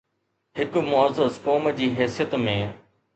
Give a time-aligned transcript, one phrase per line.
[0.59, 2.57] هڪ معزز قوم جي حيثيت ۾